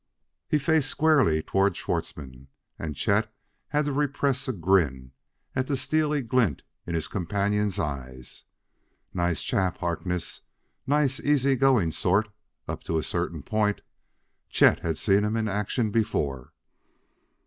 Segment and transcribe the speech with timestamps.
[0.47, 2.47] He faced squarely toward Schwartzmann,
[2.79, 3.31] and Chet
[3.67, 5.11] had to repress a grin
[5.55, 8.45] at the steely glint in his companion's eyes.
[9.13, 10.41] Nice chap, Harkness
[10.87, 12.29] nice, easy going sort
[12.67, 13.81] up to a certain point.
[14.49, 16.51] Chet had seen him in action before.